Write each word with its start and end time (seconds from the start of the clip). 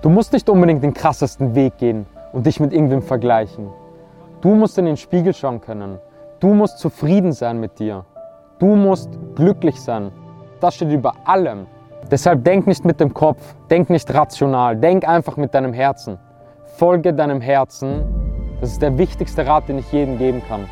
Du 0.00 0.10
musst 0.10 0.32
nicht 0.32 0.48
unbedingt 0.48 0.84
den 0.84 0.94
krassesten 0.94 1.56
Weg 1.56 1.76
gehen 1.78 2.06
und 2.32 2.46
dich 2.46 2.60
mit 2.60 2.72
irgendwem 2.72 3.02
vergleichen. 3.02 3.68
Du 4.40 4.54
musst 4.54 4.78
in 4.78 4.84
den 4.84 4.96
Spiegel 4.96 5.34
schauen 5.34 5.60
können. 5.60 5.98
Du 6.38 6.54
musst 6.54 6.78
zufrieden 6.78 7.32
sein 7.32 7.58
mit 7.58 7.80
dir. 7.80 8.04
Du 8.60 8.76
musst 8.76 9.10
glücklich 9.34 9.80
sein. 9.80 10.12
Das 10.60 10.76
steht 10.76 10.92
über 10.92 11.14
allem. 11.24 11.66
Deshalb 12.12 12.44
denk 12.44 12.68
nicht 12.68 12.84
mit 12.84 13.00
dem 13.00 13.12
Kopf, 13.12 13.56
denk 13.70 13.90
nicht 13.90 14.14
rational, 14.14 14.76
denk 14.76 15.06
einfach 15.06 15.36
mit 15.36 15.52
deinem 15.52 15.72
Herzen. 15.72 16.16
Folge 16.76 17.12
deinem 17.12 17.40
Herzen. 17.40 18.04
Das 18.60 18.70
ist 18.70 18.80
der 18.80 18.96
wichtigste 18.98 19.48
Rat, 19.48 19.68
den 19.68 19.78
ich 19.78 19.90
jedem 19.90 20.16
geben 20.16 20.42
kann. 20.48 20.68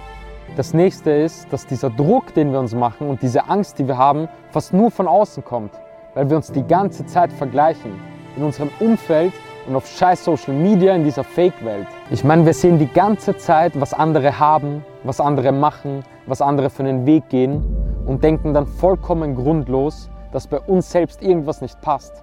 Das 0.56 0.72
nächste 0.72 1.10
ist, 1.10 1.52
dass 1.52 1.66
dieser 1.66 1.90
Druck, 1.90 2.32
den 2.34 2.52
wir 2.52 2.60
uns 2.60 2.76
machen 2.76 3.08
und 3.08 3.22
diese 3.22 3.48
Angst, 3.48 3.80
die 3.80 3.88
wir 3.88 3.98
haben, 3.98 4.28
fast 4.50 4.72
nur 4.72 4.92
von 4.92 5.08
außen 5.08 5.44
kommt, 5.44 5.72
weil 6.14 6.30
wir 6.30 6.36
uns 6.36 6.52
die 6.52 6.64
ganze 6.64 7.06
Zeit 7.06 7.32
vergleichen. 7.32 8.15
In 8.36 8.44
unserem 8.44 8.70
Umfeld 8.80 9.32
und 9.66 9.76
auf 9.76 9.86
scheiß 9.86 10.24
Social 10.24 10.54
Media 10.54 10.94
in 10.94 11.04
dieser 11.04 11.24
Fake-Welt. 11.24 11.86
Ich 12.10 12.22
meine, 12.22 12.44
wir 12.46 12.54
sehen 12.54 12.78
die 12.78 12.86
ganze 12.86 13.36
Zeit, 13.36 13.80
was 13.80 13.94
andere 13.94 14.38
haben, 14.38 14.84
was 15.04 15.20
andere 15.20 15.52
machen, 15.52 16.04
was 16.26 16.40
andere 16.40 16.70
für 16.70 16.82
einen 16.82 17.06
Weg 17.06 17.28
gehen 17.28 17.64
und 18.06 18.22
denken 18.22 18.54
dann 18.54 18.66
vollkommen 18.66 19.34
grundlos, 19.34 20.08
dass 20.32 20.46
bei 20.46 20.60
uns 20.60 20.90
selbst 20.90 21.22
irgendwas 21.22 21.60
nicht 21.60 21.80
passt. 21.80 22.22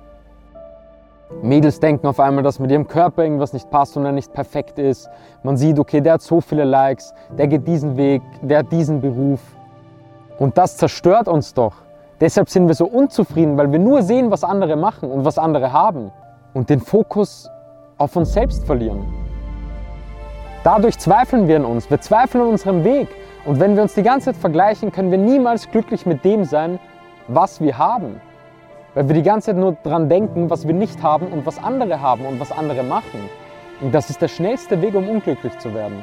Mädels 1.41 1.79
denken 1.79 2.05
auf 2.07 2.19
einmal, 2.19 2.43
dass 2.43 2.59
mit 2.59 2.71
ihrem 2.71 2.88
Körper 2.88 3.23
irgendwas 3.23 3.53
nicht 3.53 3.69
passt 3.69 3.97
und 3.97 4.05
er 4.05 4.11
nicht 4.11 4.31
perfekt 4.33 4.77
ist. 4.77 5.09
Man 5.41 5.57
sieht, 5.57 5.80
okay, 5.80 5.99
der 5.99 6.13
hat 6.13 6.21
so 6.21 6.39
viele 6.39 6.63
Likes, 6.63 7.13
der 7.38 7.47
geht 7.47 7.67
diesen 7.67 7.97
Weg, 7.97 8.21
der 8.41 8.59
hat 8.59 8.71
diesen 8.71 9.02
Beruf. 9.02 9.41
Und 10.38 10.57
das 10.57 10.77
zerstört 10.77 11.27
uns 11.27 11.53
doch. 11.53 11.73
Deshalb 12.23 12.49
sind 12.49 12.69
wir 12.69 12.73
so 12.73 12.85
unzufrieden, 12.85 13.57
weil 13.57 13.69
wir 13.73 13.79
nur 13.79 14.01
sehen, 14.01 14.31
was 14.31 14.45
andere 14.45 14.77
machen 14.77 15.11
und 15.11 15.25
was 15.25 15.37
andere 15.37 15.73
haben 15.73 16.09
und 16.53 16.69
den 16.69 16.79
Fokus 16.79 17.49
auf 17.97 18.15
uns 18.15 18.31
selbst 18.31 18.65
verlieren. 18.65 19.03
Dadurch 20.63 20.97
zweifeln 20.97 21.49
wir 21.49 21.57
an 21.57 21.65
uns, 21.65 21.91
wir 21.91 21.99
zweifeln 21.99 22.45
an 22.45 22.52
unserem 22.52 22.85
Weg. 22.85 23.09
Und 23.43 23.59
wenn 23.59 23.75
wir 23.75 23.83
uns 23.83 23.93
die 23.93 24.03
ganze 24.03 24.27
Zeit 24.27 24.38
vergleichen, 24.38 24.93
können 24.93 25.11
wir 25.11 25.17
niemals 25.17 25.69
glücklich 25.69 26.05
mit 26.05 26.23
dem 26.23 26.45
sein, 26.45 26.80
was 27.27 27.59
wir 27.59 27.77
haben. 27.77 28.21
Weil 28.93 29.09
wir 29.09 29.15
die 29.15 29.23
ganze 29.23 29.47
Zeit 29.47 29.58
nur 29.58 29.75
daran 29.83 30.08
denken, 30.08 30.49
was 30.49 30.65
wir 30.65 30.73
nicht 30.73 31.03
haben 31.03 31.27
und 31.27 31.45
was 31.45 31.61
andere 31.61 31.99
haben 31.99 32.25
und 32.25 32.39
was 32.39 32.53
andere 32.53 32.83
machen. 32.83 33.19
Und 33.81 33.93
das 33.93 34.09
ist 34.09 34.21
der 34.21 34.30
schnellste 34.30 34.81
Weg, 34.81 34.95
um 34.95 35.09
unglücklich 35.09 35.59
zu 35.59 35.73
werden. 35.73 36.02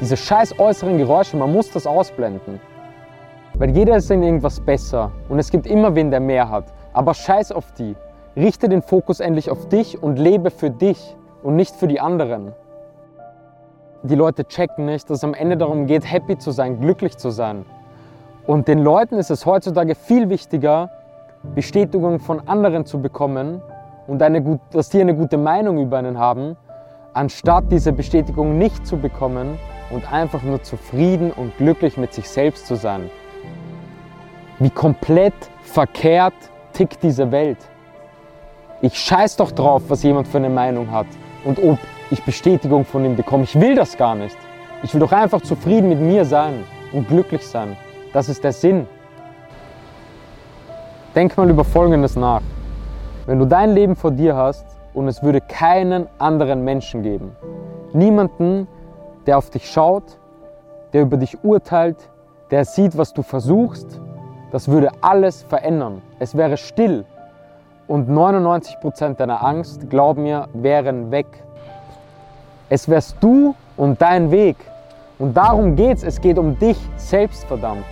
Diese 0.00 0.16
scheiß 0.16 0.58
äußeren 0.58 0.98
Geräusche, 0.98 1.36
man 1.36 1.52
muss 1.52 1.70
das 1.70 1.86
ausblenden. 1.86 2.58
Weil 3.58 3.70
jeder 3.70 3.96
ist 3.96 4.10
in 4.10 4.22
irgendwas 4.22 4.60
besser 4.60 5.12
und 5.30 5.38
es 5.38 5.50
gibt 5.50 5.66
immer 5.66 5.94
wen, 5.94 6.10
der 6.10 6.20
mehr 6.20 6.50
hat. 6.50 6.66
Aber 6.92 7.14
scheiß 7.14 7.52
auf 7.52 7.72
die. 7.72 7.96
Richte 8.36 8.68
den 8.68 8.82
Fokus 8.82 9.20
endlich 9.20 9.50
auf 9.50 9.68
dich 9.70 10.02
und 10.02 10.18
lebe 10.18 10.50
für 10.50 10.68
dich 10.68 11.16
und 11.42 11.56
nicht 11.56 11.74
für 11.74 11.88
die 11.88 11.98
anderen. 11.98 12.52
Die 14.02 14.14
Leute 14.14 14.44
checken 14.44 14.84
nicht, 14.84 15.08
dass 15.08 15.18
es 15.18 15.24
am 15.24 15.32
Ende 15.32 15.56
darum 15.56 15.86
geht, 15.86 16.10
happy 16.10 16.36
zu 16.36 16.50
sein, 16.50 16.80
glücklich 16.80 17.16
zu 17.16 17.30
sein. 17.30 17.64
Und 18.46 18.68
den 18.68 18.80
Leuten 18.80 19.16
ist 19.16 19.30
es 19.30 19.46
heutzutage 19.46 19.94
viel 19.94 20.28
wichtiger, 20.28 20.90
Bestätigung 21.54 22.20
von 22.20 22.46
anderen 22.46 22.84
zu 22.84 23.00
bekommen 23.00 23.62
und 24.06 24.22
eine, 24.22 24.60
dass 24.70 24.90
die 24.90 25.00
eine 25.00 25.16
gute 25.16 25.38
Meinung 25.38 25.78
über 25.78 25.96
einen 25.96 26.18
haben, 26.18 26.58
anstatt 27.14 27.64
diese 27.72 27.92
Bestätigung 27.92 28.58
nicht 28.58 28.86
zu 28.86 28.98
bekommen 28.98 29.58
und 29.90 30.12
einfach 30.12 30.42
nur 30.42 30.62
zufrieden 30.62 31.32
und 31.32 31.56
glücklich 31.56 31.96
mit 31.96 32.12
sich 32.12 32.28
selbst 32.28 32.66
zu 32.66 32.74
sein. 32.74 33.10
Wie 34.58 34.70
komplett 34.70 35.34
verkehrt 35.60 36.34
tickt 36.72 37.02
diese 37.02 37.30
Welt. 37.30 37.58
Ich 38.80 38.98
scheiß 38.98 39.36
doch 39.36 39.52
drauf, 39.52 39.82
was 39.88 40.02
jemand 40.02 40.28
für 40.28 40.38
eine 40.38 40.48
Meinung 40.48 40.90
hat 40.90 41.06
und 41.44 41.62
ob 41.62 41.78
ich 42.10 42.22
Bestätigung 42.24 42.84
von 42.84 43.04
ihm 43.04 43.16
bekomme. 43.16 43.44
Ich 43.44 43.58
will 43.60 43.74
das 43.74 43.96
gar 43.96 44.14
nicht. 44.14 44.36
Ich 44.82 44.94
will 44.94 45.00
doch 45.00 45.12
einfach 45.12 45.42
zufrieden 45.42 45.88
mit 45.88 46.00
mir 46.00 46.24
sein 46.24 46.64
und 46.92 47.08
glücklich 47.08 47.46
sein. 47.46 47.76
Das 48.12 48.28
ist 48.28 48.44
der 48.44 48.52
Sinn. 48.52 48.86
Denk 51.14 51.36
mal 51.36 51.50
über 51.50 51.64
Folgendes 51.64 52.16
nach. 52.16 52.42
Wenn 53.26 53.38
du 53.38 53.44
dein 53.44 53.74
Leben 53.74 53.96
vor 53.96 54.10
dir 54.10 54.36
hast 54.36 54.64
und 54.94 55.08
es 55.08 55.22
würde 55.22 55.40
keinen 55.40 56.06
anderen 56.18 56.64
Menschen 56.64 57.02
geben, 57.02 57.36
niemanden, 57.92 58.68
der 59.26 59.36
auf 59.36 59.50
dich 59.50 59.70
schaut, 59.70 60.18
der 60.92 61.02
über 61.02 61.16
dich 61.16 61.42
urteilt, 61.42 62.10
der 62.50 62.64
sieht, 62.64 62.96
was 62.96 63.12
du 63.12 63.22
versuchst, 63.22 64.00
das 64.52 64.68
würde 64.68 64.90
alles 65.00 65.42
verändern. 65.42 66.02
Es 66.18 66.36
wäre 66.36 66.56
still 66.56 67.04
und 67.88 68.08
99% 68.08 69.14
deiner 69.14 69.44
Angst, 69.44 69.88
glaub 69.88 70.16
mir, 70.16 70.48
wären 70.52 71.10
weg. 71.10 71.26
Es 72.68 72.88
wärst 72.88 73.16
du 73.20 73.54
und 73.76 74.00
dein 74.02 74.30
Weg. 74.30 74.56
Und 75.18 75.36
darum 75.36 75.76
geht's. 75.76 76.02
Es 76.02 76.20
geht 76.20 76.38
um 76.38 76.58
dich 76.58 76.76
selbst, 76.96 77.44
verdammt. 77.44 77.84